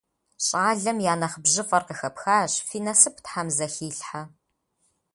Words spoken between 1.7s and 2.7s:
къыхэпхащ,